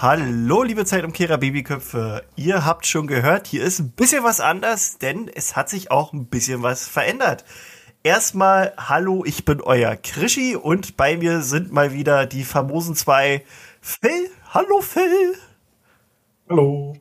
[0.00, 2.22] Hallo liebe Zeitumkehrer Babyköpfe.
[2.36, 6.12] Ihr habt schon gehört, hier ist ein bisschen was anders, denn es hat sich auch
[6.12, 7.44] ein bisschen was verändert.
[8.04, 13.44] Erstmal, hallo, ich bin euer Krischi und bei mir sind mal wieder die famosen zwei
[13.80, 14.30] Phil.
[14.54, 15.34] Hallo Phil.
[16.48, 16.96] Hallo.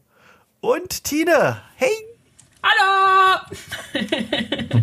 [0.59, 1.61] Und Tine.
[1.75, 1.93] Hey.
[2.63, 3.41] Hallo!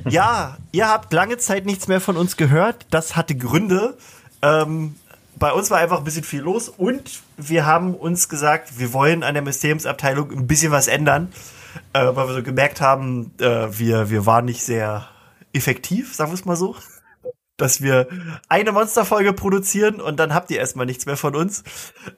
[0.09, 2.87] ja, ihr habt lange Zeit nichts mehr von uns gehört.
[2.91, 3.99] Das hatte Gründe.
[4.41, 4.95] Ähm,
[5.39, 9.23] bei uns war einfach ein bisschen viel los und wir haben uns gesagt, wir wollen
[9.23, 11.33] an der Mysteriumsabteilung ein bisschen was ändern,
[11.93, 15.09] äh, weil wir so gemerkt haben, äh, wir, wir waren nicht sehr
[15.53, 16.77] effektiv, sagen wir es mal so.
[17.57, 18.09] Dass wir
[18.49, 21.63] eine Monsterfolge produzieren und dann habt ihr erstmal nichts mehr von uns.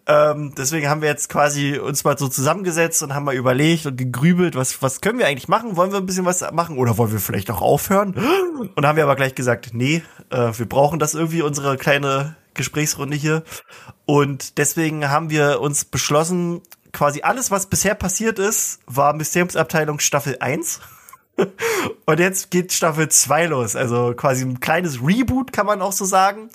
[0.07, 3.99] Ähm, deswegen haben wir jetzt quasi uns mal so zusammengesetzt und haben mal überlegt und
[3.99, 5.77] gegrübelt, was, was können wir eigentlich machen?
[5.77, 8.15] Wollen wir ein bisschen was machen oder wollen wir vielleicht auch aufhören?
[8.75, 13.17] Und haben wir aber gleich gesagt, nee, äh, wir brauchen das irgendwie, unsere kleine Gesprächsrunde
[13.17, 13.45] hier.
[14.05, 16.63] Und deswegen haben wir uns beschlossen,
[16.93, 20.81] quasi alles, was bisher passiert ist, war Mysteriumsabteilung Staffel 1.
[22.07, 23.77] Und jetzt geht Staffel 2 los.
[23.77, 26.49] Also quasi ein kleines Reboot, kann man auch so sagen.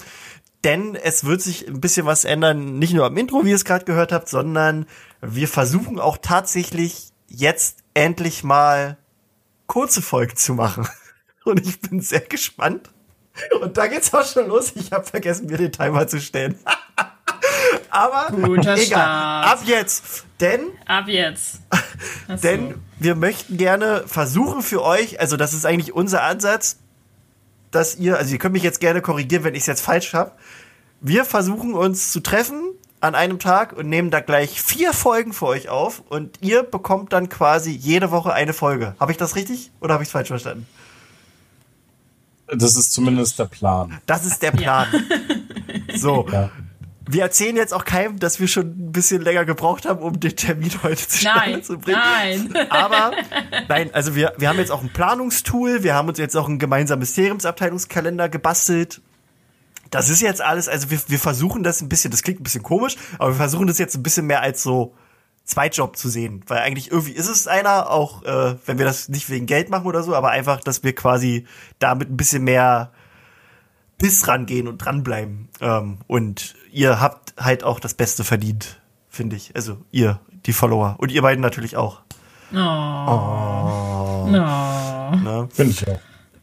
[0.64, 3.66] Denn es wird sich ein bisschen was ändern, nicht nur am Intro, wie ihr es
[3.66, 4.86] gerade gehört habt, sondern
[5.22, 8.98] wir versuchen auch tatsächlich jetzt endlich mal
[9.68, 10.88] kurze Folgen zu machen.
[11.46, 12.92] Und ich bin sehr gespannt.
[13.62, 14.74] Und da geht's auch schon los.
[14.76, 16.60] Ich habe vergessen, mir den Timer zu stellen.
[17.90, 18.86] Aber Guter egal.
[18.86, 19.48] Start.
[19.48, 20.26] Ab jetzt.
[20.40, 21.60] Denn Ab jetzt.
[21.70, 21.80] Ach
[22.28, 22.36] so.
[22.38, 26.78] denn wir möchten gerne versuchen für euch, also das ist eigentlich unser Ansatz,
[27.72, 30.32] dass ihr, also ihr könnt mich jetzt gerne korrigieren, wenn ich es jetzt falsch habe.
[31.00, 35.48] Wir versuchen uns zu treffen an einem Tag und nehmen da gleich vier Folgen für
[35.48, 38.96] euch auf und ihr bekommt dann quasi jede Woche eine Folge.
[39.00, 40.68] Habe ich das richtig oder habe ich es falsch verstanden?
[42.54, 44.00] Das ist zumindest der Plan.
[44.06, 44.88] Das ist der Plan.
[45.96, 46.28] So.
[46.32, 46.50] Ja.
[47.08, 50.36] Wir erzählen jetzt auch keinem, dass wir schon ein bisschen länger gebraucht haben, um den
[50.36, 52.00] Termin heute zustande Nein, zu bringen.
[52.54, 52.68] nein.
[52.70, 53.12] Aber
[53.68, 56.60] nein, also wir, wir haben jetzt auch ein Planungstool, wir haben uns jetzt auch einen
[56.60, 59.02] gemeinsamen Mysteriumsabteilungskalender gebastelt.
[59.90, 62.64] Das ist jetzt alles, also wir, wir versuchen das ein bisschen, das klingt ein bisschen
[62.64, 64.94] komisch, aber wir versuchen das jetzt ein bisschen mehr als so
[65.44, 66.44] Zweitjob zu sehen.
[66.48, 69.86] Weil eigentlich irgendwie ist es einer, auch äh, wenn wir das nicht wegen Geld machen
[69.86, 71.46] oder so, aber einfach, dass wir quasi
[71.80, 72.92] damit ein bisschen mehr
[73.98, 75.50] Biss rangehen und dranbleiben.
[75.60, 79.56] Ähm, und ihr habt halt auch das Beste verdient, finde ich.
[79.56, 80.96] Also ihr, die Follower.
[80.98, 82.02] Und ihr beiden natürlich auch.
[82.54, 82.58] Oh.
[82.58, 84.28] Oh.
[84.30, 85.48] Ne?
[85.52, 86.00] Finde ich auch.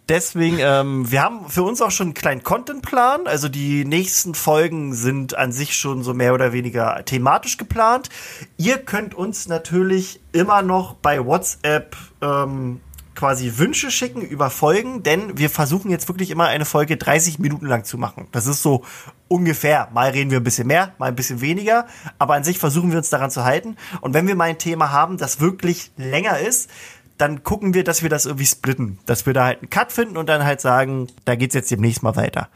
[0.08, 3.26] Deswegen, ähm, wir haben für uns auch schon einen kleinen Contentplan.
[3.26, 8.08] Also die nächsten Folgen sind an sich schon so mehr oder weniger thematisch geplant.
[8.56, 12.80] Ihr könnt uns natürlich immer noch bei WhatsApp ähm,
[13.18, 17.66] quasi Wünsche schicken über Folgen, denn wir versuchen jetzt wirklich immer eine Folge 30 Minuten
[17.66, 18.28] lang zu machen.
[18.30, 18.84] Das ist so
[19.26, 19.88] ungefähr.
[19.92, 21.88] Mal reden wir ein bisschen mehr, mal ein bisschen weniger,
[22.20, 23.76] aber an sich versuchen wir uns daran zu halten.
[24.02, 26.70] Und wenn wir mal ein Thema haben, das wirklich länger ist,
[27.18, 28.98] dann gucken wir, dass wir das irgendwie splitten.
[29.04, 32.02] Dass wir da halt einen Cut finden und dann halt sagen, da geht's jetzt demnächst
[32.02, 32.48] mal weiter.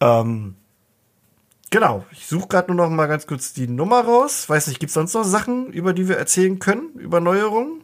[0.00, 0.54] Ähm,
[1.70, 2.04] genau.
[2.12, 4.48] Ich suche gerade nur noch mal ganz kurz die Nummer raus.
[4.48, 6.90] Weiß nicht, gibt's sonst noch Sachen, über die wir erzählen können?
[6.96, 7.80] Über Neuerungen?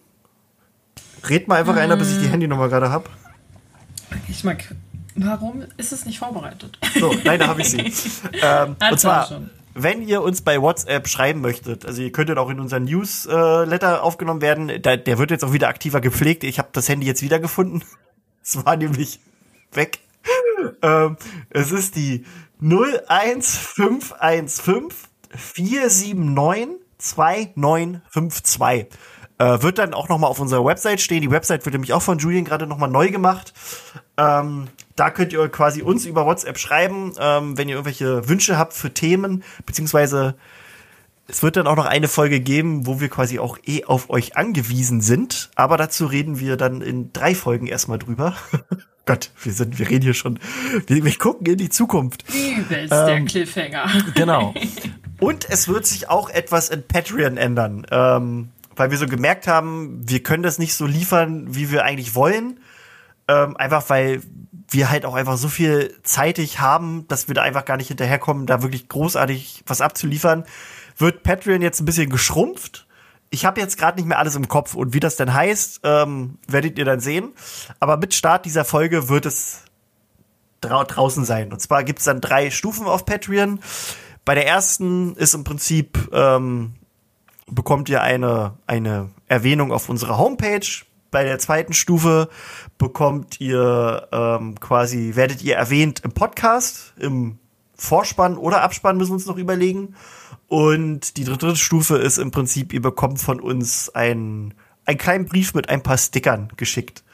[1.29, 3.11] Red mal einfach einer, bis ich die Handynummer gerade hab.
[4.29, 4.75] Ich mag.
[5.17, 6.79] Warum ist es nicht vorbereitet?
[6.99, 7.79] So, nein, da habe ich sie.
[8.43, 9.51] ähm, Also und zwar, schon.
[9.83, 14.41] Wenn ihr uns bei WhatsApp schreiben möchtet, also ihr könntet auch in unseren Newsletter aufgenommen
[14.41, 16.45] werden, da, der wird jetzt auch wieder aktiver gepflegt.
[16.45, 17.85] Ich habe das Handy jetzt wiedergefunden.
[18.43, 19.21] Es war nämlich
[19.73, 19.99] weg.
[20.81, 21.19] ähm,
[21.51, 22.25] es ist die
[22.59, 24.89] 01515
[25.37, 28.99] 479 2952.
[29.39, 31.23] Äh, wird dann auch noch mal auf unserer Website stehen.
[31.23, 33.55] Die Website wird nämlich auch von Julian gerade noch mal neu gemacht.
[34.17, 34.69] Ähm,
[35.01, 38.93] da könnt ihr quasi uns über WhatsApp schreiben, ähm, wenn ihr irgendwelche Wünsche habt für
[38.93, 40.35] Themen, beziehungsweise
[41.27, 44.37] es wird dann auch noch eine Folge geben, wo wir quasi auch eh auf euch
[44.37, 45.51] angewiesen sind.
[45.55, 48.35] Aber dazu reden wir dann in drei Folgen erstmal drüber.
[49.07, 50.39] Gott, wir sind, wir reden hier schon,
[50.87, 52.25] wir, wir gucken in die Zukunft.
[52.29, 53.87] Übelst der Cliffhanger.
[54.15, 54.53] Genau.
[55.19, 60.03] Und es wird sich auch etwas in Patreon ändern, ähm, weil wir so gemerkt haben,
[60.07, 62.61] wir können das nicht so liefern, wie wir eigentlich wollen.
[63.29, 64.23] Ähm, einfach weil
[64.71, 68.47] wir halt auch einfach so viel zeitig haben, dass wir da einfach gar nicht hinterherkommen,
[68.47, 70.45] da wirklich großartig was abzuliefern.
[70.97, 72.87] Wird Patreon jetzt ein bisschen geschrumpft.
[73.31, 76.39] Ich habe jetzt gerade nicht mehr alles im Kopf und wie das denn heißt, ähm,
[76.47, 77.33] werdet ihr dann sehen.
[77.79, 79.65] Aber mit Start dieser Folge wird es
[80.61, 81.53] drau draußen sein.
[81.53, 83.61] Und zwar gibt's dann drei Stufen auf Patreon.
[84.25, 86.75] Bei der ersten ist im Prinzip ähm,
[87.47, 90.67] bekommt ihr eine eine Erwähnung auf unserer Homepage.
[91.11, 92.29] Bei der zweiten Stufe
[92.79, 97.39] bekommt ihr ähm, quasi werdet ihr erwähnt im Podcast im
[97.75, 99.95] Vorspann oder Abspann müssen wir uns noch überlegen.
[100.49, 104.55] Und die dritte Stufe ist im Prinzip, ihr bekommt von uns einen,
[104.85, 107.05] einen kleinen Brief mit ein paar Stickern geschickt.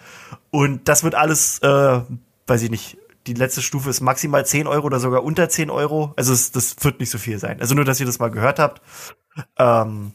[0.51, 2.01] Und das wird alles, äh,
[2.47, 6.15] weiß ich nicht, die letzte Stufe ist maximal 10 Euro oder sogar unter 10 Euro.
[6.17, 7.61] Also es, das wird nicht so viel sein.
[7.61, 8.83] Also nur, dass ihr das mal gehört habt.
[9.59, 10.13] Ähm,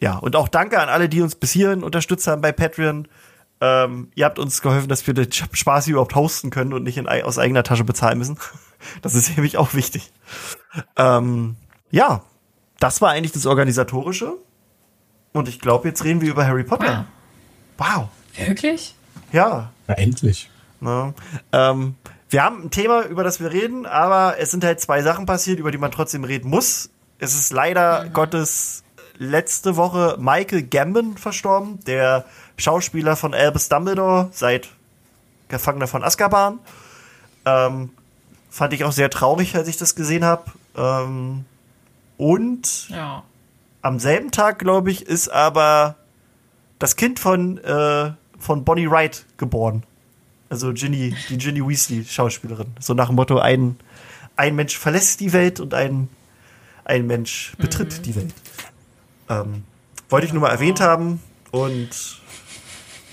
[0.00, 3.08] ja, und auch danke an alle, die uns bis hierhin unterstützt haben bei Patreon.
[3.60, 6.96] Ähm, ihr habt uns geholfen, dass wir den Spaß hier überhaupt hosten können und nicht
[6.96, 8.38] in, aus eigener Tasche bezahlen müssen.
[9.02, 10.12] Das ist nämlich auch wichtig.
[10.94, 11.56] Ähm,
[11.90, 12.22] ja,
[12.78, 14.34] das war eigentlich das Organisatorische.
[15.32, 17.06] Und ich glaube, jetzt reden wir über Harry Potter.
[17.76, 18.06] Wow.
[18.36, 18.94] Wirklich?
[19.32, 19.72] Ja.
[19.88, 20.48] Na, endlich.
[20.80, 21.12] Ne?
[21.50, 21.96] Ähm,
[22.30, 25.58] wir haben ein Thema, über das wir reden, aber es sind halt zwei Sachen passiert,
[25.58, 26.90] über die man trotzdem reden muss.
[27.18, 28.84] Es ist leider Gottes
[29.18, 32.24] letzte Woche Michael Gambon verstorben, der
[32.56, 34.68] Schauspieler von Albus Dumbledore seit
[35.48, 36.58] Gefangener von Azkaban.
[37.44, 37.90] Ähm,
[38.50, 40.50] fand ich auch sehr traurig, als ich das gesehen habe.
[40.76, 41.44] Ähm,
[42.16, 43.22] und Ja.
[43.82, 45.96] am selben Tag, glaube ich, ist aber
[46.78, 49.82] das Kind von, äh, von Bonnie Wright geboren.
[50.50, 52.68] Also Ginny, die Ginny Weasley, Schauspielerin.
[52.80, 53.76] So nach dem Motto, ein,
[54.36, 56.08] ein Mensch verlässt die Welt und ein,
[56.84, 58.32] ein Mensch betritt die Welt.
[59.28, 59.64] Ähm,
[60.08, 61.22] wollte ich nur mal erwähnt haben.
[61.50, 61.90] Und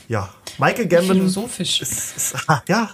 [0.07, 1.81] ja, Michael Gambon Philosophisch.
[1.81, 2.35] ist, ist,
[2.67, 2.89] ja.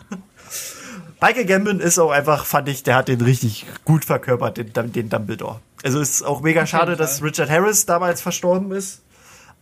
[1.22, 5.10] Michael Gambon ist auch einfach, fand ich, der hat den richtig gut verkörpert, den, den
[5.10, 5.60] Dumbledore.
[5.84, 7.24] Also ist auch mega schade, dass.
[7.24, 9.02] Richard Harris damals verstorben ist.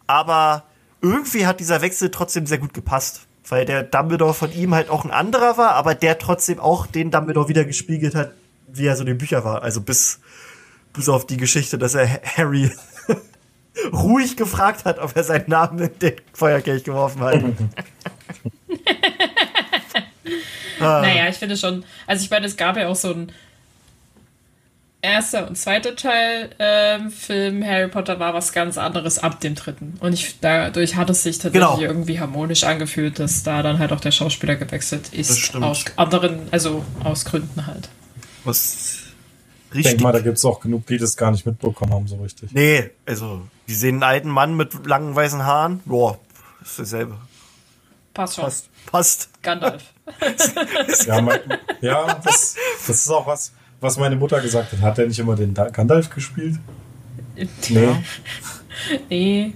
[0.08, 0.64] Aber
[1.02, 3.22] irgendwie hat dieser Wechsel trotzdem sehr gut gepasst.
[3.48, 7.10] Weil der Dumbledore von ihm halt auch ein anderer war, aber der trotzdem auch den
[7.10, 8.32] Dumbledore wieder gespiegelt hat,
[8.68, 9.64] wie er so in den Büchern war.
[9.64, 10.20] Also bis,
[10.94, 12.08] bis auf die Geschichte, dass er
[12.38, 12.72] Harry
[13.94, 17.42] ruhig gefragt hat, ob er seinen Namen in den Feuerkelch geworfen hat.
[20.80, 23.32] Naja, ich finde schon, also ich meine, es gab ja auch so ein
[25.02, 29.98] erster und zweiter Teil ähm, Film Harry Potter war was ganz anderes ab dem dritten.
[30.00, 31.82] Und ich dadurch hat es sich tatsächlich Genau.
[31.82, 35.40] irgendwie harmonisch angefühlt, dass da dann halt auch der Schauspieler gewechselt Das ist.
[35.40, 35.66] stimmt.
[35.66, 37.90] Aus anderen, also aus Gründen halt.
[38.46, 39.00] Was
[39.72, 39.84] Ich richtig.
[39.92, 42.52] denke mal, da gibt es auch genug, die das gar nicht mitbekommen haben, so richtig.
[42.54, 45.82] nee, also, die sehen einen alten Mann mit langen weißen Haaren.
[45.86, 46.18] Boah,
[46.62, 47.16] ist dasselbe.
[48.14, 48.44] Passt schon.
[48.46, 48.70] Passt.
[48.92, 49.30] Passt.
[49.44, 49.84] Gandalf.
[51.06, 51.40] Ja, mein,
[51.82, 52.56] ja das,
[52.88, 54.82] das ist auch was, was meine Mutter gesagt hat.
[54.82, 56.56] Hat er nicht immer den Da- Gandalf gespielt?
[57.70, 57.96] Nee.
[59.08, 59.54] Nee,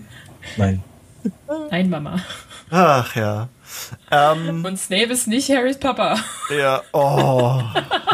[0.57, 0.83] Nein.
[1.71, 2.19] nein, Mama.
[2.69, 3.49] Ach ja.
[4.11, 6.17] Ähm, Und Snape ist nicht Harrys Papa.
[6.55, 7.61] ja, oh.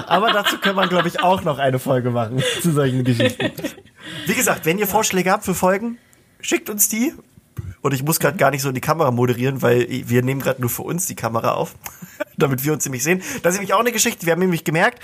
[0.08, 3.52] Aber dazu können wir, glaube ich, auch noch eine Folge machen zu solchen Geschichten.
[4.26, 5.98] Wie gesagt, wenn ihr Vorschläge habt für Folgen,
[6.42, 7.14] schickt uns die.
[7.82, 10.60] Und ich muss gerade gar nicht so in die Kamera moderieren, weil wir nehmen gerade
[10.60, 11.76] nur für uns die Kamera auf,
[12.38, 13.22] damit wir uns nämlich sehen.
[13.42, 14.26] Das ist nämlich auch eine Geschichte.
[14.26, 15.04] Wir haben nämlich gemerkt,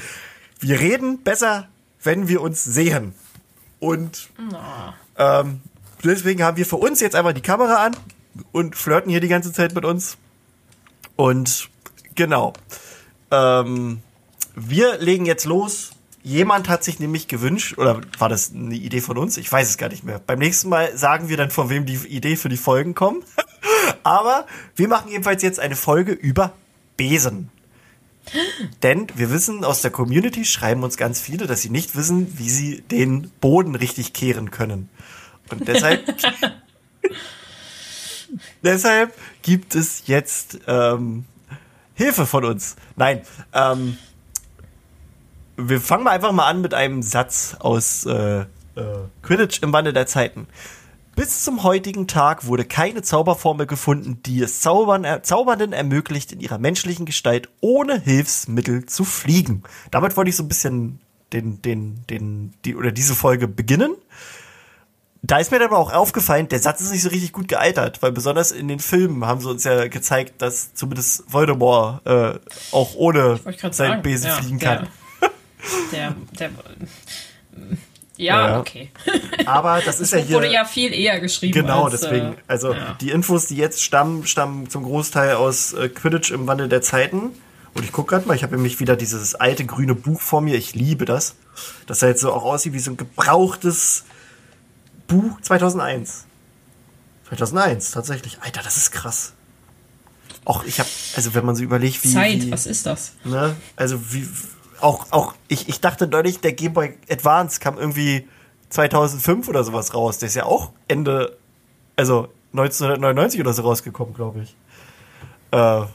[0.59, 1.67] wir reden besser,
[2.03, 3.13] wenn wir uns sehen.
[3.79, 4.29] Und
[5.17, 5.61] ähm,
[6.03, 7.95] deswegen haben wir für uns jetzt einmal die Kamera an
[8.51, 10.17] und flirten hier die ganze Zeit mit uns.
[11.15, 11.69] Und
[12.15, 12.53] genau.
[13.31, 14.01] Ähm,
[14.55, 15.91] wir legen jetzt los.
[16.25, 19.37] Jemand hat sich nämlich gewünscht, oder war das eine Idee von uns?
[19.37, 20.17] Ich weiß es gar nicht mehr.
[20.17, 23.23] Beim nächsten Mal sagen wir dann, von wem die Idee für die Folgen kommt.
[24.03, 26.53] Aber wir machen jedenfalls jetzt eine Folge über
[26.97, 27.51] Besen.
[28.81, 32.49] Denn wir wissen aus der Community, schreiben uns ganz viele, dass sie nicht wissen, wie
[32.49, 34.89] sie den Boden richtig kehren können.
[35.51, 36.11] Und deshalb,
[38.63, 39.13] deshalb
[39.43, 41.25] gibt es jetzt ähm,
[41.93, 42.77] Hilfe von uns.
[42.95, 43.21] Nein,
[43.53, 43.99] ähm,
[45.57, 48.45] wir fangen mal einfach mal an mit einem Satz aus äh, äh,
[49.21, 50.47] Quidditch im Wandel der Zeiten.
[51.15, 56.41] Bis zum heutigen Tag wurde keine Zauberformel gefunden, die es Zaubern, äh, Zaubernden ermöglicht, in
[56.41, 59.63] ihrer menschlichen Gestalt ohne Hilfsmittel zu fliegen.
[59.91, 60.99] Damit wollte ich so ein bisschen
[61.31, 63.95] den, den, den, die, oder diese Folge beginnen.
[65.21, 68.03] Da ist mir dann aber auch aufgefallen, der Satz ist nicht so richtig gut gealtert,
[68.03, 72.39] weil besonders in den Filmen haben sie uns ja gezeigt, dass zumindest Voldemort äh,
[72.71, 73.39] auch ohne
[73.71, 74.03] seinen.
[74.03, 74.83] Besen ja, fliegen kann.
[74.83, 74.87] Der,
[75.91, 76.51] der, der
[78.17, 78.59] ja, Ja.
[78.59, 78.91] okay.
[79.45, 80.37] Aber das ist ja hier.
[80.37, 81.53] Wurde ja viel eher geschrieben.
[81.53, 82.33] Genau, als, deswegen.
[82.33, 82.93] Äh, Also ja.
[83.01, 87.31] die Infos, die jetzt stammen, stammen zum Großteil aus äh, Quidditch im Wandel der Zeiten.
[87.73, 90.55] Und ich gucke gerade mal, ich habe nämlich wieder dieses alte grüne Buch vor mir.
[90.55, 91.35] Ich liebe das.
[91.87, 94.05] Das halt so auch aussieht wie so ein gebrauchtes
[95.07, 96.25] Buch 2001.
[97.27, 98.37] 2001, tatsächlich.
[98.41, 99.33] Alter, das ist krass.
[100.45, 103.13] Auch ich habe, also wenn man so überlegt, wie, Zeit, wie was ist das?
[103.23, 104.27] ne, also wie
[104.81, 108.27] auch auch ich ich dachte neulich, der Game Boy Advance kam irgendwie
[108.69, 110.17] 2005 oder sowas raus.
[110.19, 111.37] Der ist ja auch Ende
[111.95, 114.55] also 1999 oder so rausgekommen, glaube ich.
[115.51, 115.85] Äh,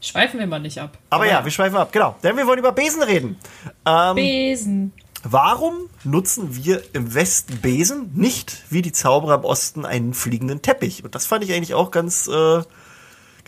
[0.00, 0.98] schweifen wir mal nicht ab.
[1.10, 2.16] Aber, ja, wir schweifen ab, genau.
[2.22, 3.38] Denn wir wollen über Besen reden.
[3.86, 4.92] Ähm, Besen.
[5.22, 11.04] Warum nutzen wir im Westen Besen, nicht wie die Zauberer im Osten einen fliegenden Teppich?
[11.04, 12.62] Und das fand ich eigentlich auch ganz, äh,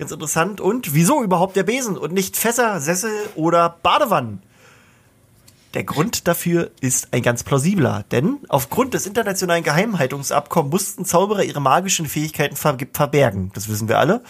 [0.02, 0.60] ganz interessant.
[0.60, 4.42] Und wieso überhaupt der Besen und nicht Fässer, Sessel oder Badewannen?
[5.74, 11.62] Der Grund dafür ist ein ganz plausibler, denn aufgrund des internationalen Geheimhaltungsabkommens mussten Zauberer ihre
[11.62, 13.52] magischen Fähigkeiten ver verbergen.
[13.54, 14.22] Das wissen wir alle.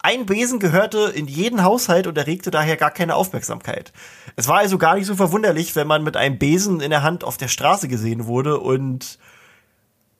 [0.00, 3.92] Ein Besen gehörte in jeden Haushalt und erregte daher gar keine Aufmerksamkeit.
[4.36, 7.24] Es war also gar nicht so verwunderlich, wenn man mit einem Besen in der Hand
[7.24, 9.18] auf der Straße gesehen wurde und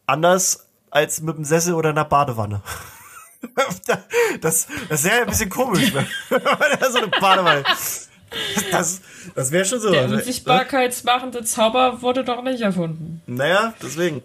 [0.06, 2.62] anders als mit einem Sessel oder einer Badewanne.
[4.40, 6.06] Das, das wäre ein bisschen komisch, ne?
[6.90, 7.64] so eine Badewanne.
[8.70, 9.00] Das,
[9.34, 9.90] das wäre schon so.
[9.90, 13.20] Der unsichtbarkeitsmachende Zauber wurde doch nicht erfunden.
[13.26, 14.22] Naja, deswegen.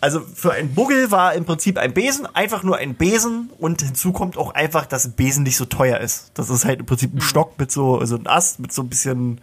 [0.00, 4.12] Also für einen Buggel war im Prinzip ein Besen einfach nur ein Besen und hinzu
[4.12, 6.30] kommt auch einfach, dass ein Besen nicht so teuer ist.
[6.34, 7.22] Das ist halt im Prinzip ein mhm.
[7.22, 9.40] Stock mit so, also ein Ast mit so ein bisschen,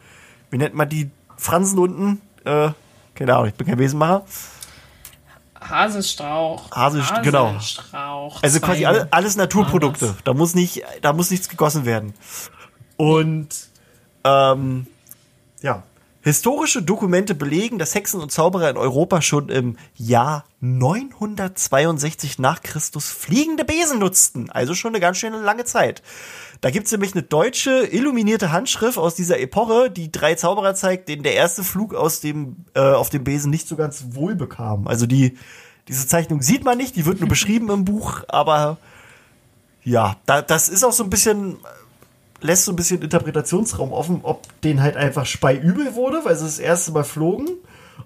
[0.51, 2.21] wie nennt man die Fransen unten?
[2.45, 2.69] Äh,
[3.15, 4.25] keine Ahnung, ich bin kein Besenmacher.
[5.69, 6.71] Haselstrauch.
[6.71, 7.55] Haselstrauch, genau.
[8.41, 10.15] Also quasi alle, alles Naturprodukte.
[10.23, 12.13] Da muss nicht, da muss nichts gegossen werden.
[12.97, 13.49] Und
[14.23, 14.87] ähm,
[15.61, 15.83] ja.
[16.23, 23.11] Historische Dokumente belegen, dass Hexen und Zauberer in Europa schon im Jahr 962 nach Christus
[23.11, 24.49] fliegende Besen nutzten.
[24.49, 26.01] Also schon eine ganz schöne lange Zeit.
[26.61, 31.23] Da gibt's nämlich eine deutsche illuminierte Handschrift aus dieser Epoche, die drei Zauberer zeigt, denen
[31.23, 34.87] der erste Flug aus dem, äh, auf dem Besen nicht so ganz wohl bekam.
[34.87, 35.37] Also die,
[35.89, 38.77] diese Zeichnung sieht man nicht, die wird nur beschrieben im Buch, aber
[39.83, 41.57] ja, da, das ist auch so ein bisschen
[42.43, 46.45] lässt so ein bisschen Interpretationsraum offen, ob denen halt einfach Spei übel wurde, weil sie
[46.45, 47.49] das erste Mal flogen,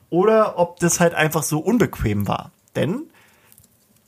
[0.09, 2.51] oder ob das halt einfach so unbequem war.
[2.75, 3.01] Denn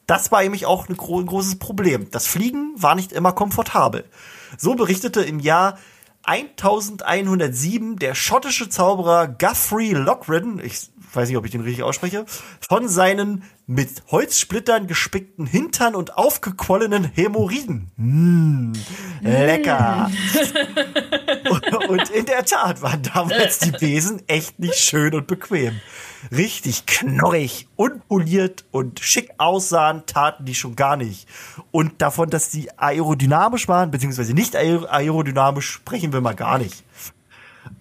[0.08, 2.10] das war nämlich auch ein großes Problem.
[2.12, 4.06] Das Fliegen war nicht immer komfortabel.
[4.58, 5.78] So berichtete im Jahr
[6.24, 12.25] 1107 der schottische Zauberer Guthrie Lochridden, ich weiß nicht, ob ich den richtig ausspreche,
[12.68, 17.92] von seinen mit Holzsplittern gespickten Hintern und aufgequollenen Hämorrhoiden.
[17.98, 18.74] Mmh,
[19.22, 20.10] lecker.
[21.89, 25.80] und in der Tat waren damals die Besen echt nicht schön und bequem.
[26.32, 31.28] Richtig knorrig, unpoliert und schick aussahen, taten die schon gar nicht.
[31.72, 36.84] Und davon, dass die aerodynamisch waren, beziehungsweise nicht aerodynamisch, sprechen wir mal gar nicht.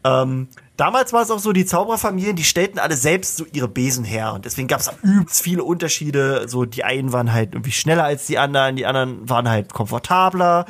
[0.05, 4.05] Ähm, Damals war es auch so, die Zaubererfamilien, die stellten alle selbst so ihre Besen
[4.05, 4.33] her.
[4.33, 6.49] Und deswegen gab es übelst viele Unterschiede.
[6.49, 10.67] So, die einen waren halt irgendwie schneller als die anderen, die anderen waren halt komfortabler,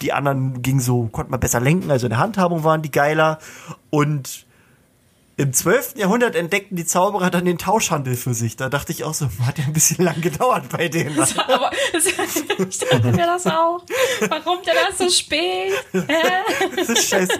[0.00, 3.38] die anderen gingen so, konnte man besser lenken, also in der Handhabung waren die geiler.
[3.90, 4.46] Und
[5.36, 5.96] im 12.
[5.96, 8.56] Jahrhundert entdeckten die Zauberer dann den Tauschhandel für sich.
[8.56, 11.18] Da dachte ich auch so, hat ja ein bisschen lang gedauert bei denen.
[11.36, 13.84] Aber ich dachte mir das auch.
[14.26, 15.72] Warum denn das so spät?
[16.76, 17.38] Das ist scheiße.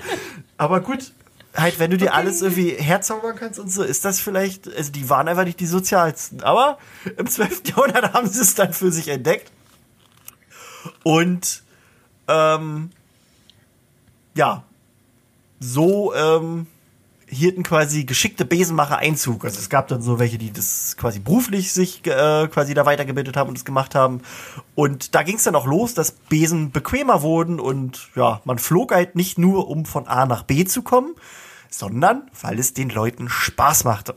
[0.59, 1.13] Aber gut,
[1.55, 2.17] halt, wenn du dir okay.
[2.17, 5.67] alles irgendwie herzaubern kannst und so, ist das vielleicht, also die waren einfach nicht die
[5.67, 6.43] sozialsten.
[6.43, 6.79] Aber
[7.17, 7.63] im 12.
[7.69, 9.51] Jahrhundert haben sie es dann für sich entdeckt.
[11.03, 11.63] Und
[12.29, 12.91] ähm,
[14.35, 14.65] ja,
[15.59, 16.67] so ähm,
[17.31, 19.45] hielten quasi geschickte Besenmacher Einzug.
[19.45, 23.37] Also es gab dann so welche, die das quasi beruflich sich äh, quasi da weitergebildet
[23.37, 24.23] haben und das gemacht haben.
[24.75, 28.93] Und da ging es dann auch los, dass Besen bequemer wurden und ja, man flog
[28.93, 31.15] halt nicht nur, um von A nach B zu kommen,
[31.71, 34.17] sondern weil es den Leuten Spaß machte.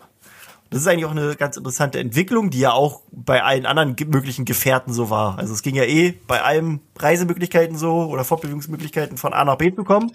[0.74, 4.44] Das ist eigentlich auch eine ganz interessante Entwicklung, die ja auch bei allen anderen möglichen
[4.44, 5.38] Gefährten so war.
[5.38, 9.72] Also es ging ja eh bei allen Reisemöglichkeiten so oder Fortbewegungsmöglichkeiten von A nach B
[9.72, 10.14] zu kommen.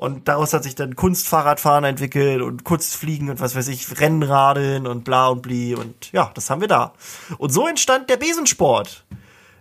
[0.00, 5.04] Und daraus hat sich dann Kunstfahrradfahren entwickelt und Kunstfliegen und was weiß ich, Rennradeln und
[5.04, 6.94] bla und bli und ja, das haben wir da.
[7.36, 9.04] Und so entstand der Besensport.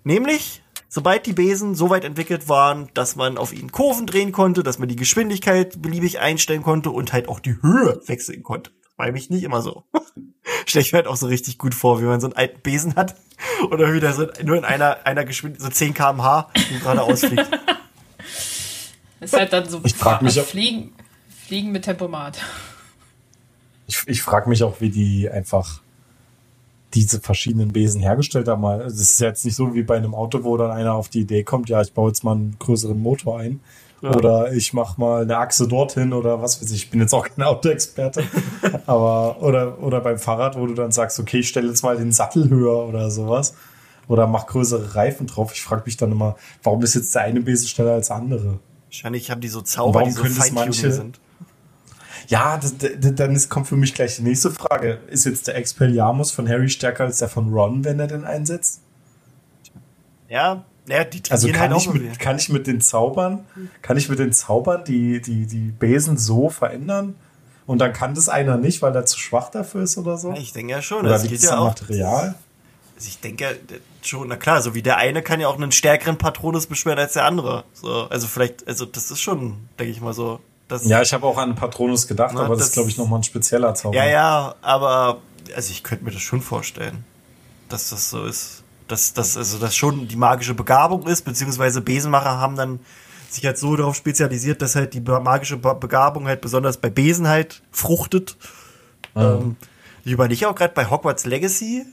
[0.06, 4.64] Nämlich, sobald die Besen so weit entwickelt waren, dass man auf ihnen Kurven drehen konnte,
[4.64, 8.72] dass man die Geschwindigkeit beliebig einstellen konnte und halt auch die Höhe wechseln konnte.
[8.96, 9.84] War mich nicht immer so.
[10.66, 12.96] Stell ich mir halt auch so richtig gut vor, wie man so einen alten Besen
[12.96, 13.16] hat
[13.72, 16.48] oder wieder so nur in einer, einer Geschwindigkeit, so 10 kmh
[16.82, 17.02] gerade
[19.22, 19.34] ausfliegt.
[19.34, 20.94] ist halt dann so ich frag mich Fliegen,
[21.46, 22.40] Fliegen mit Tempomat.
[23.88, 25.82] Ich, ich frage mich auch, wie die einfach
[26.94, 28.64] diese verschiedenen Besen hergestellt haben.
[28.82, 31.44] Es ist jetzt nicht so wie bei einem Auto, wo dann einer auf die Idee
[31.44, 33.60] kommt, ja, ich baue jetzt mal einen größeren Motor ein.
[34.02, 34.16] Ja.
[34.16, 36.84] Oder ich mache mal eine Achse dorthin oder was weiß ich.
[36.84, 38.24] Ich bin jetzt auch kein Autoexperte.
[38.86, 42.14] aber, oder, oder beim Fahrrad, wo du dann sagst, okay, ich stelle jetzt mal den
[42.14, 43.56] Sattel höher oder sowas.
[44.08, 45.52] Oder mach größere Reifen drauf.
[45.54, 48.60] Ich frage mich dann immer, warum ist jetzt der eine Besen schneller als der andere?
[48.90, 51.20] Wahrscheinlich haben die so Zauber, die so feintuning sind.
[52.28, 55.00] Ja, das, das, dann ist, kommt für mich gleich die nächste Frage.
[55.08, 58.82] Ist jetzt der Expelliarmus von Harry stärker als der von Ron, wenn er den einsetzt?
[60.28, 63.46] Ja, Naja, die Also kann halt ich, mit, kann ich mit den Zaubern,
[63.82, 67.16] kann ich mit den Zaubern die, die, die Besen so verändern?
[67.68, 70.34] Und dann kann das einer nicht, weil er zu schwach dafür ist oder so?
[70.34, 71.02] Ich denke ja schon.
[71.02, 71.66] Oder das liegt ja auch.
[71.66, 72.36] Material?
[72.96, 73.52] Also ich denke ja
[74.08, 77.14] schon, na klar, so wie der eine kann ja auch einen stärkeren Patronus beschweren als
[77.14, 77.64] der andere.
[77.74, 80.40] So, also vielleicht, also das ist schon, denke ich mal so.
[80.68, 82.98] Das, Ja, ich habe auch an Patronus gedacht, Na, aber das das- ist, glaube ich,
[82.98, 83.96] nochmal ein spezieller Zauber.
[83.98, 85.18] ja, ja, aber
[85.56, 87.04] also ich könnte mir das schon vorstellen,
[87.70, 88.64] dass das so ist.
[88.88, 92.80] Dass das also das schon die magische Begabung ist, beziehungsweise Besenmacher haben dann
[93.30, 97.28] sich halt so darauf spezialisiert, dass halt die magische Be- Begabung halt besonders bei Besen
[97.28, 98.36] halt fruchtet.
[99.16, 99.56] Ähm,
[100.06, 101.86] ich überlege auch gerade bei Hogwarts Legacy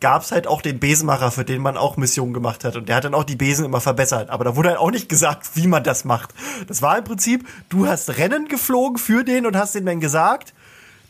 [0.00, 2.76] gab es halt auch den Besenmacher, für den man auch Missionen gemacht hat.
[2.76, 4.30] Und der hat dann auch die Besen immer verbessert.
[4.30, 6.34] Aber da wurde halt auch nicht gesagt, wie man das macht.
[6.66, 10.54] Das war im Prinzip, du hast Rennen geflogen für den und hast ihm dann gesagt,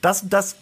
[0.00, 0.56] das und das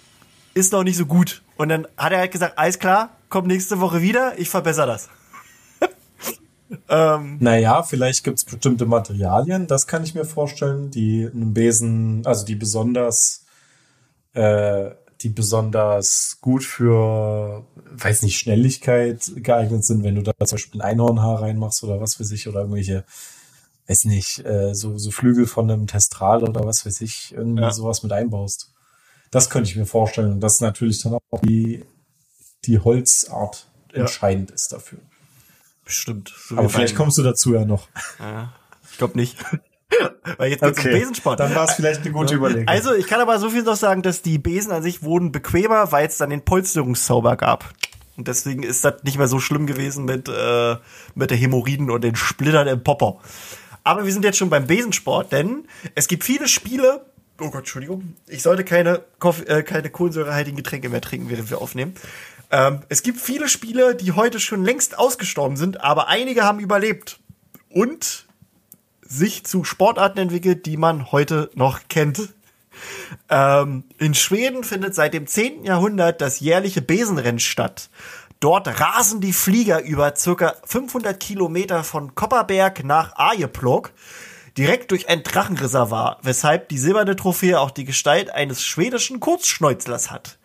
[0.55, 1.43] ist noch nicht so gut.
[1.57, 5.09] Und dann hat er halt gesagt, alles klar, komm nächste Woche wieder, ich verbessere das.
[6.89, 12.45] ähm, Naja, vielleicht gibt's bestimmte Materialien, das kann ich mir vorstellen, die einen Besen, also
[12.45, 13.45] die besonders,
[14.35, 14.91] äh,
[15.23, 20.89] die besonders gut für, weiß nicht, Schnelligkeit geeignet sind, wenn du da zum Beispiel ein
[20.93, 23.05] Einhornhaar reinmachst oder was weiß ich, oder irgendwelche,
[23.89, 27.71] weiß nicht, äh, so, so Flügel von einem Testral oder was weiß ich, irgendwie Ja.
[27.73, 28.73] sowas mit einbaust.
[29.31, 30.33] Das könnte ich mir vorstellen.
[30.33, 31.85] Und das ist natürlich dann auch die,
[32.65, 34.01] die Holzart Ja.
[34.03, 34.99] entscheidend ist dafür.
[35.85, 36.33] bestimmt.
[36.49, 37.89] So Aber vielleicht kommst du dazu ja noch.
[38.21, 38.53] Ja,
[38.93, 39.37] ich glaube nicht.
[40.37, 41.41] Weil jetzt um Besensport.
[41.41, 42.69] Dann war es vielleicht eine gute Überlegung.
[42.69, 45.93] Also, ich kann aber so viel noch sagen, dass die Besen an sich wurden bequemer,
[45.93, 47.73] weil es dann den Polsterungszauber gab.
[48.17, 50.77] Und deswegen ist das nicht mehr so schlimm gewesen mit, äh,
[51.15, 53.19] mit der Hämorrhoiden und den Splittern im Popper.
[53.85, 57.07] Aber wir sind jetzt schon beim Besensport, denn es gibt viele Spiele.
[57.41, 58.17] Oh Gott, Entschuldigung.
[58.27, 61.95] Ich sollte keine, Koff äh, keine kohlensäurehaltigen Getränke mehr trinken, während wir aufnehmen.
[62.51, 67.21] Ähm, es gibt viele Spiele, die heute schon längst ausgestorben sind, aber einige haben überlebt.
[67.71, 68.27] Und
[69.09, 72.35] sich zu Sportarten entwickelt, die man heute noch kennt.
[73.29, 75.65] Ähm, in Schweden findet seit dem 10.
[75.65, 77.91] Jahrhundert das jährliche Besenrennen statt.
[78.41, 83.91] Dort rasen die Flieger über circa 500 Kilometer von Kopperberg nach Arjeplog
[84.57, 90.39] direkt durch ein Drachenreservoir, weshalb die silberne Trophäe auch die Gestalt eines schwedischen Kurzschnäuzlers hat.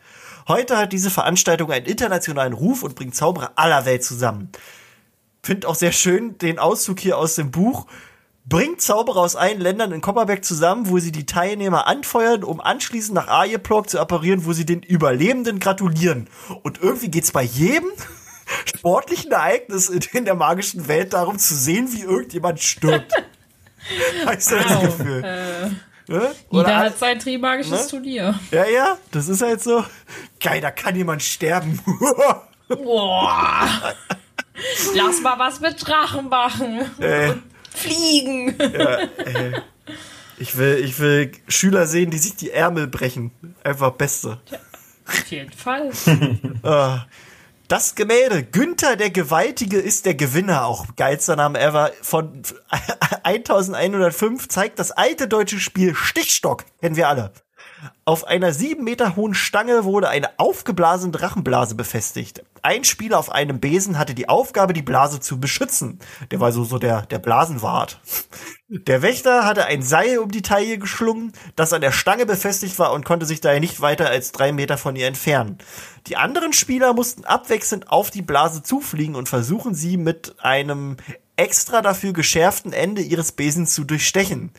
[0.47, 4.51] Heute hat diese Veranstaltung einen internationalen Ruf und bringt Zauberer aller Welt zusammen.
[5.41, 7.85] Find auch sehr schön den Auszug hier aus dem Buch.
[8.45, 13.15] Bringt Zauberer aus allen Ländern in Kopperberg zusammen, wo sie die Teilnehmer anfeuern, um anschließend
[13.15, 16.27] nach Arjeplog zu apparieren, wo sie den Überlebenden gratulieren.
[16.61, 17.89] Und irgendwie geht's bei jedem
[18.65, 23.13] sportlichen Ereignis in, der magischen Welt darum zu sehen, wie irgendjemand stirbt.
[24.25, 24.81] Hast du das Wow.
[24.97, 25.23] Gefühl?
[25.23, 25.69] Äh,
[26.09, 26.35] Ne?
[26.51, 27.87] jeder hat sein trimagisches Ne?
[27.89, 28.37] Turnier.
[28.51, 29.85] ja, ja, das ist halt so.
[30.41, 31.79] Geil, da kann jemand sterben.
[32.67, 33.93] Boah.
[34.95, 36.81] Lass mal was mit Drachen machen.
[36.99, 37.35] äh,
[37.73, 38.55] Fliegen.
[40.37, 43.31] ich, will, ich will Schüler sehen, die sich die Ärmel brechen.
[43.63, 44.39] Einfach Beste.
[45.07, 45.91] Auf jeden Fall.
[46.63, 47.05] Ah.
[47.67, 52.43] Das Gemälde, Günther der Gewaltige ist der Gewinner, auch geilster Name ever, von
[53.23, 57.31] 1105 zeigt das alte deutsche Spiel Stichstock, kennen wir alle.
[58.05, 62.43] Auf einer sieben Meter hohen Stange wurde eine aufgeblasene Drachenblase befestigt.
[62.61, 65.99] Ein Spieler auf einem Besen hatte die Aufgabe, die Blase zu beschützen.
[66.31, 67.99] Der war so, so der, der Blasenwart.
[68.69, 72.93] Der Wächter hatte ein Seil um die Taille geschlungen, das an der Stange befestigt war
[72.93, 75.57] und konnte sich daher nicht weiter als drei Meter von ihr entfernen.
[76.07, 80.97] Die anderen Spieler mussten abwechselnd auf die Blase zufliegen und versuchen sie mit einem
[81.35, 84.51] extra dafür geschärften Ende ihres Besens zu durchstechen.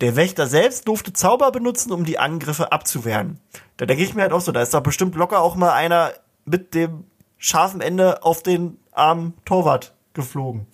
[0.00, 3.40] Der Wächter selbst durfte Zauber benutzen, um die Angriffe abzuwehren.
[3.76, 6.12] Da denke ich mir halt auch so, da ist doch bestimmt locker auch mal einer
[6.44, 7.04] mit dem
[7.38, 10.66] scharfen Ende auf den armen Torwart geflogen.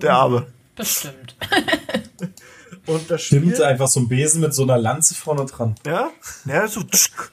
[0.00, 0.46] Der Arme.
[0.74, 1.36] Bestimmt.
[2.86, 5.74] Und das Stimmt, einfach so ein Besen mit so einer Lanze vorne dran.
[5.84, 6.10] Ja,
[6.44, 6.82] ja, so.
[6.82, 7.32] tschk.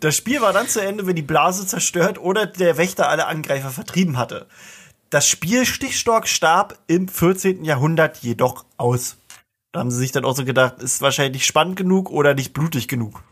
[0.00, 3.70] Das Spiel war dann zu Ende, wenn die Blase zerstört oder der Wächter alle Angreifer
[3.70, 4.46] vertrieben hatte.
[5.10, 7.64] Das Spiel Stichstock starb im 14.
[7.64, 9.16] Jahrhundert jedoch aus.
[9.72, 12.52] Da haben sie sich dann auch so gedacht, ist wahrscheinlich nicht spannend genug oder nicht
[12.52, 13.22] blutig genug.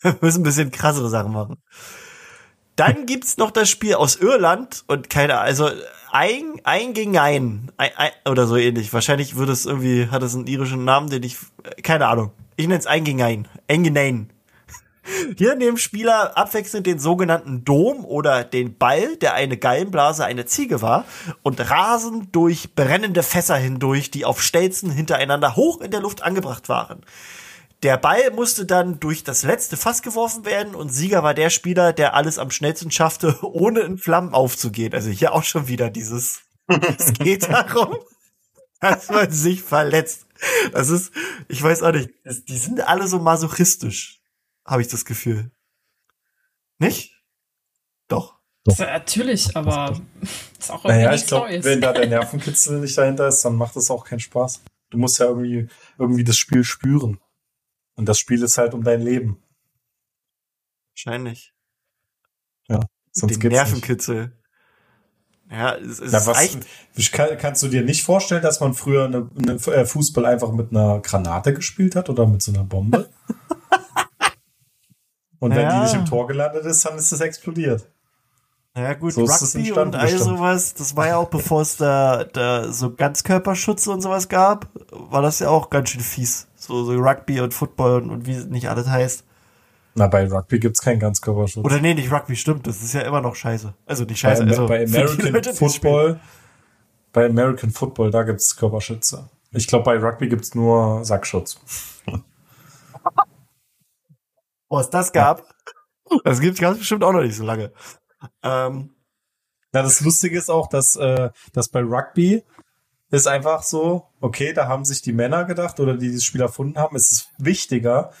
[0.00, 1.56] Wir müssen ein bisschen krassere Sachen machen.
[2.76, 5.68] Dann gibt's noch das Spiel aus Irland und keine, also
[6.12, 8.92] ein, ein gegen ein, ein, ein oder so ähnlich.
[8.92, 11.38] Wahrscheinlich würde es irgendwie, hat es einen irischen Namen, den ich,
[11.82, 12.30] keine Ahnung.
[12.54, 13.48] Ich nenne es ein gegen ein.
[13.66, 14.32] Ein gegen ein.
[15.36, 20.80] Hier nehmen Spieler abwechselnd den sogenannten Dom oder den Ball, der eine Gallenblase eine Ziege
[20.80, 21.04] war,
[21.42, 26.68] und rasen durch brennende Fässer hindurch, die auf Stelzen hintereinander hoch in der Luft angebracht
[26.68, 27.02] waren.
[27.82, 31.92] der Ball musste dann durch das letzte Fass geworfen werden und Sieger war der Spieler,
[31.92, 34.94] der alles am schnellsten schaffte, ohne in Flammen aufzugehen.
[34.94, 36.42] Also hier auch schon wieder dieses,
[36.96, 37.96] es geht darum,
[38.80, 40.26] dass man sich verletzt.
[40.72, 41.12] Das ist,
[41.48, 42.10] ich weiß auch nicht,
[42.48, 44.21] die sind alle so masochistisch,
[44.64, 45.50] habe ich das Gefühl.
[46.78, 47.22] Nicht?
[48.08, 48.38] Doch.
[48.64, 48.78] Doch.
[48.78, 50.00] Natürlich, aber
[50.58, 53.74] ist auch irgendwie naja, ich glaube, wenn da der Nervenkitzel nicht dahinter ist, dann macht
[53.76, 54.62] das auch keinen Spaß.
[54.90, 57.18] Du musst ja irgendwie, irgendwie das Spiel spüren.
[57.94, 59.42] Und das Spiel ist halt um dein Leben.
[60.92, 61.52] Wahrscheinlich.
[62.68, 64.26] Ja, sonst Den Nervenkitzel.
[64.26, 64.42] Nicht.
[65.50, 66.58] Ja, es, es ja, was,
[67.12, 70.70] kann, kannst du dir nicht vorstellen, dass man früher eine, eine äh, Fußball einfach mit
[70.70, 73.10] einer Granate gespielt hat oder mit so einer Bombe?
[75.42, 75.74] Und wenn ja.
[75.74, 77.84] die nicht im Tor gelandet ist, dann ist es explodiert.
[78.76, 82.72] Ja gut, so Rugby und all sowas, das war ja auch bevor es da, da
[82.72, 86.46] so Ganzkörperschutz und sowas gab, war das ja auch ganz schön fies.
[86.54, 89.24] So, so Rugby und Football und, und wie nicht alles heißt.
[89.96, 91.64] Na, bei Rugby gibt's keinen Ganzkörperschutz.
[91.64, 92.68] Oder nee, nicht Rugby, stimmt.
[92.68, 93.74] Das ist ja immer noch scheiße.
[93.84, 94.44] Also nicht scheiße.
[94.44, 96.20] Bei, also bei American Leute, Football,
[97.12, 99.28] bei American Football, da gibt's Körperschützer.
[99.50, 101.58] Ich glaube, bei Rugby gibt's nur Sackschutz.
[104.72, 105.54] Boah, es das gab.
[106.24, 107.72] Das gibt's ganz bestimmt auch noch nicht so lange.
[108.42, 108.94] Ähm,
[109.74, 112.42] ja, das Lustige ist auch, dass, äh, dass bei Rugby
[113.10, 116.78] ist einfach so, okay, da haben sich die Männer gedacht oder die dieses Spiel erfunden
[116.78, 118.12] haben, es ist wichtiger,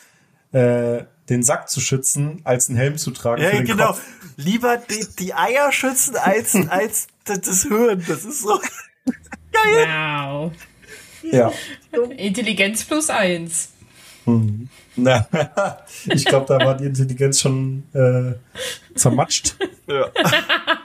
[0.52, 3.40] äh, den Sack zu schützen, als einen Helm zu tragen.
[3.40, 3.86] Ja, genau.
[3.86, 4.02] Kopf.
[4.36, 8.04] Lieber die, die Eier schützen als, als das Hirn.
[8.06, 8.60] Das ist so.
[9.52, 9.86] Geil.
[9.88, 10.52] Wow.
[11.22, 11.50] Ja.
[12.18, 13.70] Intelligenz plus eins.
[14.24, 14.68] Hm.
[14.96, 15.26] Na,
[16.06, 18.34] ich glaube, da war die Intelligenz schon äh,
[18.94, 19.56] zermatscht.
[19.86, 20.10] Ja.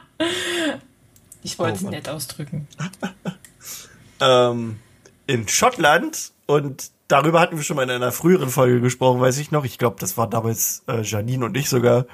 [1.44, 2.68] Ich wollte oh, es nett ausdrücken.
[4.20, 4.80] ähm,
[5.28, 9.52] in Schottland und darüber hatten wir schon mal in einer früheren Folge gesprochen, weiß ich
[9.52, 9.64] noch.
[9.64, 12.06] Ich glaube, das war damals äh, Janine und ich sogar.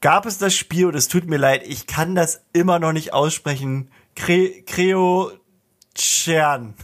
[0.00, 3.12] Gab es das Spiel und es tut mir leid, ich kann das immer noch nicht
[3.12, 3.90] aussprechen.
[4.14, 5.32] Cre Creo
[5.96, 6.74] Chern.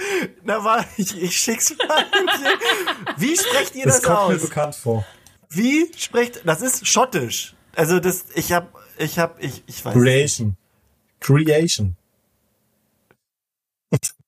[0.44, 2.04] Na war ich, ich schick's mal.
[3.16, 4.32] Wie sprecht ihr das, das kommt aus?
[4.32, 5.04] mir bekannt vor.
[5.50, 7.54] Wie spricht das ist schottisch.
[7.74, 9.94] Also das ich hab ich hab ich ich weiß.
[9.94, 10.56] Creation.
[11.20, 11.96] Creation.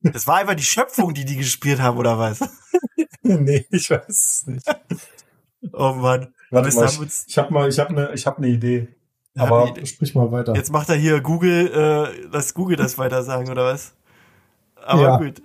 [0.02, 2.40] Das war einfach die Schöpfung, die die gespielt haben, oder was?
[3.22, 4.66] nee, ich weiß es nicht.
[5.72, 6.34] Oh Mann.
[6.50, 8.88] Warte mal, ich, ich habe mal, ich habe eine, ich habe eine Idee.
[9.36, 9.86] Aber Idee.
[9.86, 10.54] sprich mal weiter.
[10.54, 13.94] Jetzt macht er hier Google, äh, lass Google das weiter sagen, oder was?
[14.76, 15.16] Aber ja.
[15.16, 15.42] gut.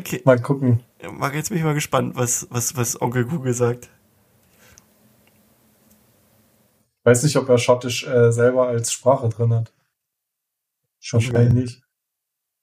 [0.00, 0.22] Okay.
[0.24, 0.82] Mal gucken.
[1.12, 3.90] Mag jetzt bin ich mal gespannt, was, was, was Onkel Google sagt.
[6.98, 9.72] Ich weiß nicht, ob er Schottisch äh, selber als Sprache drin hat.
[11.10, 11.82] Wahrscheinlich nicht.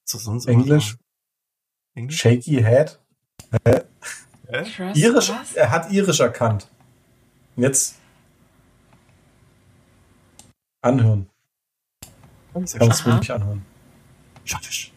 [0.04, 0.96] So sonst Englisch?
[1.94, 2.18] Englisch?
[2.18, 2.98] Shaky Head?
[3.64, 3.82] Hä?
[4.48, 4.92] Äh?
[4.94, 6.68] Irisch, er hat irisch erkannt.
[7.56, 7.96] Jetzt
[10.82, 11.30] anhören.
[12.52, 13.64] Kannst du mir nicht anhören.
[14.44, 14.91] Schottisch.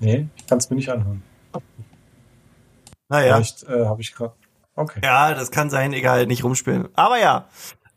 [0.00, 1.22] Nee, ich kann es mir nicht anhören.
[3.08, 3.36] Naja.
[3.36, 4.34] Vielleicht äh, habe ich gerade.
[4.74, 5.00] Okay.
[5.02, 6.88] Ja, das kann sein, egal, nicht rumspielen.
[6.94, 7.48] Aber ja,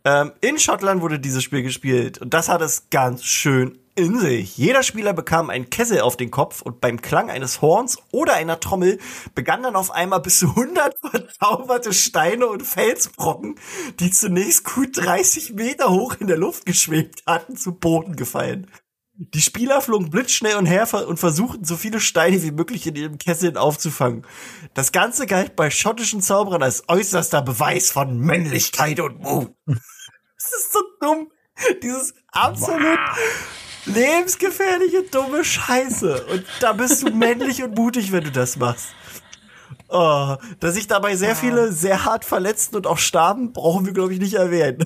[0.04, 4.58] ähm, in Schottland wurde dieses Spiel gespielt und das hat es ganz schön in sich.
[4.58, 8.60] Jeder Spieler bekam einen Kessel auf den Kopf und beim Klang eines Horns oder einer
[8.60, 9.00] Trommel
[9.36, 13.60] begann dann auf einmal bis zu 100 verzauberte Steine und Felsbrocken,
[14.00, 18.72] die zunächst gut 30 Meter hoch in der Luft geschwebt hatten, zu Boden gefallen.
[19.24, 23.20] Die Spieler flogen blitzschnell und her und versuchten so viele Steine wie möglich in ihrem
[23.20, 24.26] Kessel aufzufangen.
[24.74, 29.54] Das Ganze galt bei schottischen Zauberern als äußerster Beweis von Männlichkeit und Mut.
[30.44, 31.32] Das ist so dumm.
[31.84, 32.98] Dieses absolut
[33.86, 36.26] lebensgefährliche, dumme Scheiße.
[36.26, 38.88] Und da bist du männlich und mutig, wenn du das machst.
[39.94, 44.14] Oh, dass sich dabei sehr viele sehr hart verletzten und auch starben, brauchen wir, glaube
[44.14, 44.86] ich, nicht erwähnen.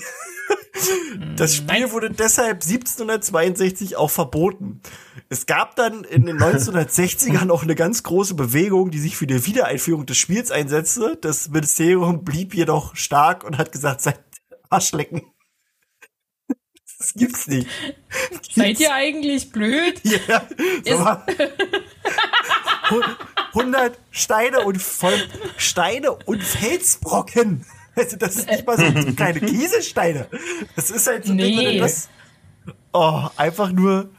[1.35, 1.91] Das Spiel Nein.
[1.91, 4.81] wurde deshalb 1762 auch verboten.
[5.29, 9.45] Es gab dann in den 1960ern auch eine ganz große Bewegung, die sich für die
[9.45, 11.17] Wiedereinführung des Spiels einsetzte.
[11.21, 14.19] Das Ministerium blieb jedoch stark und hat gesagt, seid
[14.69, 15.21] Arschlecken.
[16.97, 17.67] Das gibt's nicht.
[18.53, 20.01] Seid ihr eigentlich blöd?
[20.03, 20.47] Ja,
[20.85, 21.17] so
[23.55, 25.19] 100 Steine und voll
[25.57, 27.65] Steine und Felsbrocken.
[27.95, 30.27] Also das ist nicht mal so kleine Kieselsteine.
[30.75, 31.55] Das ist halt so nee.
[31.55, 32.09] Ding, das.
[32.91, 34.09] Oh, einfach nur.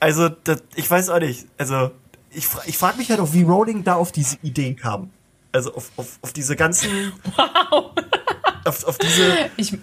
[0.00, 1.46] Also, das, ich weiß auch nicht.
[1.58, 1.90] Also,
[2.30, 5.10] ich, ich frage mich halt auch, wie Rowling da auf diese Idee kam.
[5.52, 7.12] Also auf, auf, auf diese ganzen.
[7.34, 7.92] Wow.
[8.64, 9.50] Auf, auf diese.
[9.56, 9.76] Ich,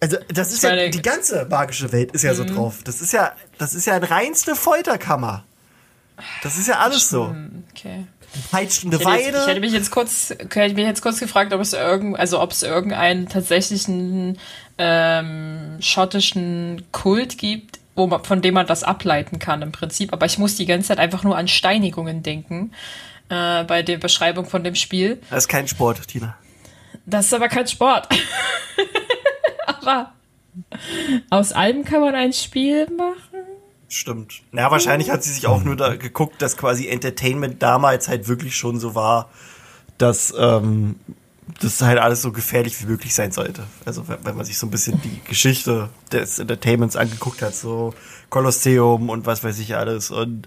[0.00, 2.54] also, das ist ja, die ganze magische Welt ist ja so mhm.
[2.54, 2.78] drauf.
[2.84, 5.44] Das ist ja, das ist ja eine reinste Folterkammer.
[6.42, 7.34] Das ist ja alles so.
[7.72, 8.06] Okay.
[8.50, 9.38] Peitschende Ich jetzt, Weide.
[9.38, 12.52] ich hätte mich jetzt kurz, ich mich jetzt kurz gefragt, ob es irgend, also ob
[12.52, 14.38] es irgendeinen tatsächlichen
[14.78, 20.12] ähm, schottischen Kult gibt, wo man, von dem man das ableiten kann im Prinzip.
[20.12, 22.72] Aber ich muss die ganze Zeit einfach nur an Steinigungen denken
[23.30, 25.20] äh, bei der Beschreibung von dem Spiel.
[25.30, 26.36] Das ist kein Sport, Tina.
[27.06, 28.08] Das ist aber kein Sport.
[29.66, 30.12] aber
[31.30, 33.29] aus allem kann man ein Spiel machen.
[33.92, 34.42] Stimmt.
[34.52, 38.56] Na, wahrscheinlich hat sie sich auch nur da geguckt, dass quasi Entertainment damals halt wirklich
[38.56, 39.28] schon so war,
[39.98, 40.94] dass ähm,
[41.60, 43.64] das halt alles so gefährlich wie möglich sein sollte.
[43.84, 47.92] Also wenn, man sich so ein bisschen die Geschichte des Entertainments angeguckt hat, so
[48.28, 50.46] Kolosseum und was weiß ich alles und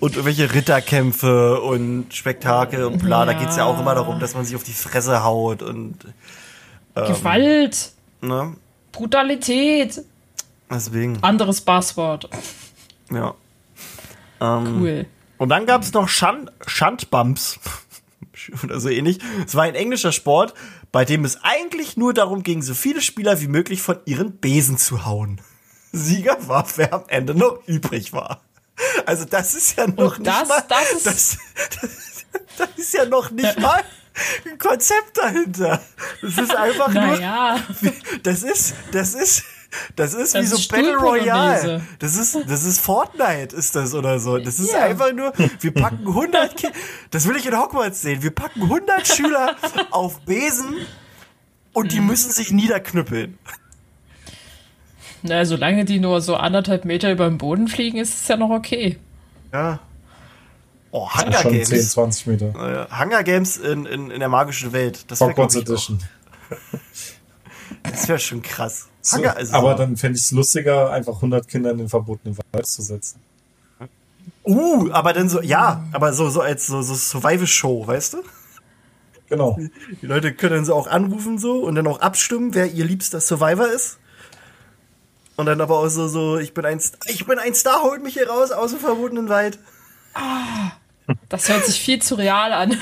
[0.00, 3.38] und irgendwelche Ritterkämpfe und Spektakel und bla, da Ja.
[3.38, 5.94] geht's ja auch immer darum, dass man sich auf die Fresse haut und
[6.94, 8.56] Gewalt, ne?
[8.92, 10.02] Brutalität,
[10.70, 12.28] Deswegen, anderes Passwort.
[13.10, 13.34] Ja.
[14.40, 15.06] Ähm, Cool.
[15.38, 17.58] Und dann gab es noch Schand Schandbumps
[18.62, 19.18] oder so ähnlich.
[19.46, 20.54] Es war ein englischer Sport,
[20.92, 24.76] bei dem es eigentlich nur darum ging, so viele Spieler wie möglich von ihren Besen
[24.78, 25.40] zu hauen.
[25.92, 28.40] Sieger war, wer am Ende noch übrig war.
[29.06, 31.38] Also das ist ja noch Und nicht das- mal, das ist- das,
[31.80, 32.24] das,
[32.58, 33.82] das ist ja noch nicht mal
[34.50, 35.80] ein Konzept dahinter.
[36.22, 37.58] Das ist einfach nur Naja,
[38.22, 39.44] das ist, das ist,
[39.96, 41.82] das ist Das wie so ist Battle Royale.
[41.98, 44.38] Das ist, das ist Fortnite, ist das oder so.
[44.38, 44.80] Das ist Ja.
[44.84, 46.68] einfach nur, wir packen 100 Ki
[47.10, 48.22] das will ich in Hogwarts sehen.
[48.22, 49.56] Wir packen 100 Schüler
[49.90, 50.74] auf Besen
[51.72, 53.38] und die müssen sich niederknüppeln.
[55.22, 58.50] na, solange die nur so anderthalb Meter über dem Boden fliegen, ist es ja noch
[58.50, 58.98] okay.
[59.52, 59.80] Ja.
[60.92, 61.90] Oh, Ja, Hunger schon 10, Games.
[61.92, 62.88] 20 Meter.
[62.90, 65.04] Äh, Hunger Games in, in, in der magischen Welt.
[65.08, 66.00] Das wäre Hogwarts Edition.
[67.84, 68.88] das wär schon krass.
[69.02, 72.66] So, also, aber dann fände ich es lustiger, einfach 100 Kinder in den verbotenen Wald
[72.66, 73.20] zu setzen.
[74.44, 78.18] uh, aber dann so, ja, aber so, so als so, so Survival-Show, weißt du?
[79.30, 79.56] Genau.
[80.02, 83.20] Die Leute können dann so auch anrufen so und dann auch abstimmen, wer ihr liebster
[83.20, 83.98] Survivor ist.
[85.36, 88.14] Und dann aber auch so, so, ich bin ein, ich bin ein Star, holt mich
[88.14, 89.58] hier raus aus dem verbotenen Wald.
[91.28, 92.76] Das hört sich viel zu real an.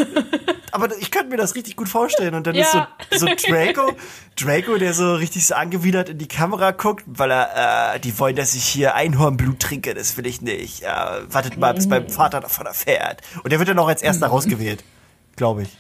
[0.83, 2.35] Aber ich könnte mir das richtig gut vorstellen.
[2.35, 2.89] Und dann Ja.
[3.11, 3.93] ist so, so Draco,
[4.37, 8.37] Draco, der so richtig so angewidert in die Kamera guckt, weil er, äh, die wollen,
[8.37, 10.83] dass ich hier Einhornblut trinke, das will ich nicht.
[10.83, 10.87] Äh,
[11.29, 13.23] wartet mal, bis mein Vater davon erfährt.
[13.43, 14.85] Und der wird dann auch als erster rausgewählt,
[15.37, 15.77] glaube ich.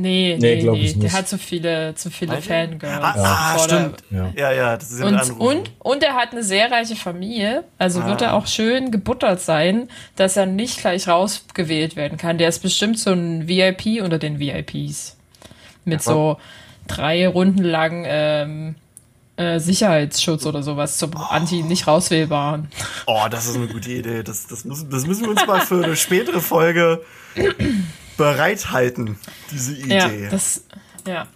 [0.00, 0.80] Nee, Nee, nee, nee.
[0.80, 1.16] ich Der nicht.
[1.16, 2.40] hat zu viele, zu viele?
[2.40, 2.84] Fangirls.
[3.02, 4.04] Ah, ah der- stimmt.
[4.10, 4.32] Ja.
[4.36, 8.04] Ja, ja, das ist ja Und, und, und er hat eine sehr reiche Familie, also
[8.04, 8.26] wird Ah.
[8.26, 12.38] er auch schön gebuttert sein, dass er nicht gleich rausgewählt werden kann.
[12.38, 15.16] Der ist bestimmt so ein VIP unter den VIPs.
[15.84, 16.38] Mit so
[16.86, 18.74] drei Runden lang ähm,
[19.36, 22.68] äh, Sicherheitsschutz oder sowas zum Anti-nicht rauswählbaren.
[23.06, 24.22] Oh, das ist eine gute Idee.
[24.22, 27.02] Das, das, müssen, das müssen wir uns mal für eine spätere Folge
[28.18, 29.18] bereithalten,
[29.50, 30.28] diese Ja, Idee.
[30.28, 30.64] das,
[31.06, 31.26] ja.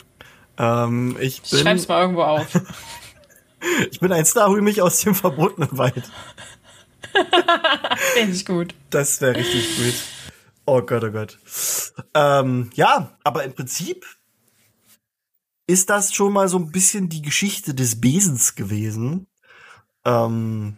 [0.59, 2.47] ähm, ich, Ich bin, schreib's mal irgendwo auf.
[3.90, 6.11] ich bin ein Star, hol mich aus dem verbotenen Wald.
[8.14, 8.75] Finde ich gut.
[8.90, 9.95] Das wäre richtig gut.
[10.66, 11.38] Oh Gott, oh Gott.
[12.14, 14.05] Ähm, ja, aber im Prinzip
[15.66, 19.27] ist das schon mal so ein bisschen die Geschichte des Besens gewesen.
[20.05, 20.77] Ähm,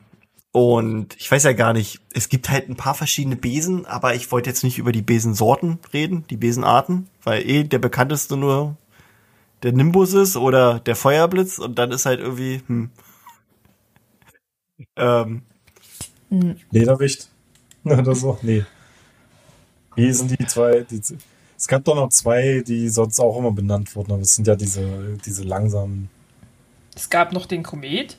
[0.55, 4.31] und ich weiß ja gar nicht, es gibt halt ein paar verschiedene Besen, aber ich
[4.31, 8.77] wollte jetzt nicht über die Besensorten reden, die Besenarten, weil eh der bekannteste nur
[9.65, 12.91] der Nimbus ist oder der Feuerblitz und dann ist halt irgendwie, hm.
[14.97, 15.43] Ähm,
[16.71, 17.29] Lederwicht.
[17.85, 18.39] Oder so.
[18.43, 18.65] Nee.
[19.97, 20.81] Sind die zwei?
[20.83, 21.01] Die,
[21.57, 24.55] es gab doch noch zwei, die sonst auch immer benannt wurden, aber es sind ja
[24.57, 26.11] diese, diese langsamen.
[26.95, 28.19] Es gab noch den Komet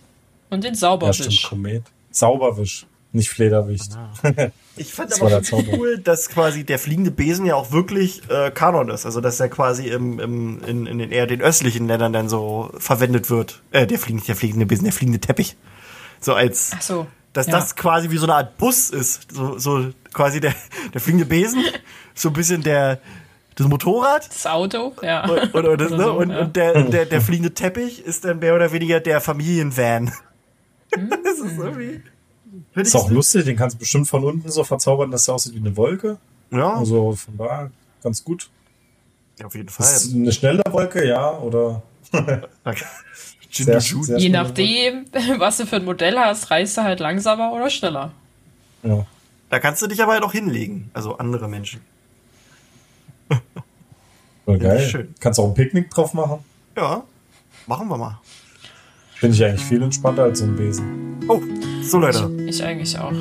[0.50, 1.17] und den Ja, Sauberwisch.
[1.17, 1.84] stimmt, Komet.
[2.15, 3.91] Sauberwisch, nicht Flederwicht.
[4.78, 8.89] Ich fand Das aber cool, dass quasi der fliegende Besen ja auch wirklich äh, Kanon
[8.89, 9.06] ist.
[9.06, 12.71] Also dass er quasi im, im, in, in den eher den östlichen Ländern dann so
[12.78, 13.62] verwendet wird.
[13.71, 15.56] Äh, der fliegende, der fliegende Besen, der fliegende Teppich.
[16.19, 17.08] So als, Ach so.
[17.32, 17.54] dass ja.
[17.54, 19.32] das quasi wie so eine Art Bus ist.
[19.32, 20.54] So, so quasi der,
[20.93, 21.63] der fliegende Besen,
[22.13, 22.99] so ein bisschen der,
[23.56, 24.28] das Motorrad.
[24.28, 25.23] Das Auto, ja.
[25.23, 26.04] Und, und, und, das, ne?
[26.04, 26.39] so, und, ja.
[26.41, 30.12] und der, der, der fliegende Teppich ist dann mehr oder weniger der Familienvan.
[31.24, 32.02] das ist irgendwie.
[32.76, 35.54] Ist ich auch lustig, den kannst du bestimmt von unten so verzaubern, dass er aussieht
[35.56, 36.18] wie eine Wolke.
[36.52, 37.70] Ja, Also von da
[38.04, 38.50] ganz gut.
[39.44, 39.86] auf jeden Fall.
[39.86, 41.84] Ist eine schnelle Wolke, ja, oder
[43.52, 45.06] Sehr, sehr Je nachdem,
[45.38, 48.12] was du für ein Modell hast, reist du halt langsamer oder schneller.
[48.84, 49.06] Ja.
[49.50, 51.82] Da kannst du dich aber halt auch hinlegen, also andere Menschen.
[54.48, 54.80] Ja, geil.
[54.90, 55.16] schön.
[55.20, 56.40] Kannst auch ein Picknick drauf machen.
[56.76, 57.04] Ja,
[57.66, 58.20] machen wir mal.
[59.15, 61.17] Finde ich eigentlich viel entspannter als so ein Besen.
[61.28, 61.41] Oh,
[61.84, 63.13] so Leute, Ich eigentlich auch.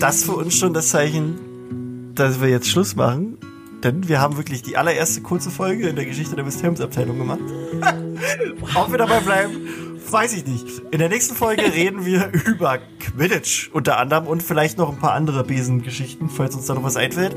[0.00, 3.38] das für uns schon das Zeichen, dass wir jetzt Schluss machen.
[3.82, 7.38] Denn wir haben wirklich die allererste kurze Folge in der Geschichte der Mysteriumsabteilung gemacht.
[8.74, 9.52] Ob wir dabei bleiben,
[10.10, 10.66] weiß ich nicht.
[10.90, 15.12] In der nächsten Folge reden wir über Quidditch unter anderem und vielleicht noch ein paar
[15.12, 17.36] andere Besengeschichten, falls uns da noch was einfällt.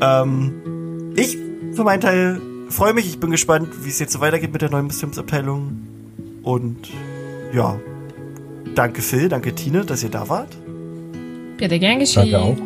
[0.00, 1.36] Ähm, ich
[1.72, 3.06] für meinen Teil freue mich.
[3.08, 5.78] Ich bin gespannt, wie es jetzt so weitergeht mit der neuen Mysteriumsabteilung.
[6.44, 6.88] Und
[7.56, 7.80] ja,
[8.74, 10.54] danke Phil, danke Tine, dass ihr da wart.
[11.56, 12.30] Bitte gern geschehen.
[12.30, 12.58] Danke auch.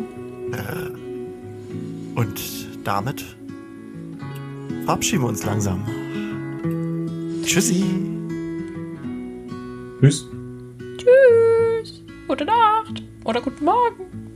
[2.15, 2.41] Und
[2.83, 3.23] damit
[4.83, 5.85] verabschieden wir uns langsam.
[7.45, 7.85] Tschüssi.
[10.01, 10.27] Tschüss.
[10.97, 12.03] Tschüss.
[12.27, 13.01] Gute Nacht.
[13.23, 14.30] Oder guten Morgen.